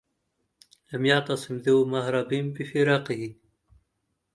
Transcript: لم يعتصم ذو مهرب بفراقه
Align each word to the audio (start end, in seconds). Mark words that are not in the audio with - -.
لم 0.93 1.05
يعتصم 1.05 1.57
ذو 1.57 1.85
مهرب 1.85 2.27
بفراقه 2.29 3.33